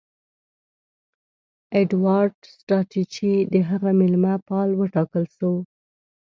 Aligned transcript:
ایډوارډ 1.75 2.35
سټراچي 2.55 3.33
د 3.53 3.55
هغه 3.69 3.89
مېلمه 3.99 4.33
پال 4.47 4.69
وټاکل 4.75 5.23
سو. 5.37 5.51